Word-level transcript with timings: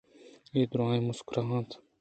اے 0.53 0.61
دُرٛاہ 0.71 1.03
مسکرا 1.07 1.41
اَنت 1.49 1.69